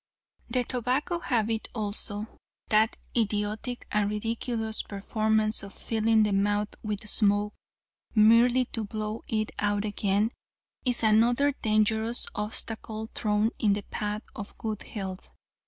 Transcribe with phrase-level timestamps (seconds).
[0.49, 2.25] "The tobacco habit also;
[2.69, 7.53] that idiotic and ridiculous performance of filling the mouth with smoke
[8.15, 10.31] merely to blow it out again,
[10.85, 15.29] is another dangerous obstacle thrown in the path of good health.